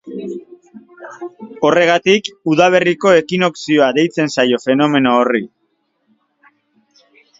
[1.67, 5.43] Horregatik, udaberriko ekinokzioa deitzen zaio fenomeno horri.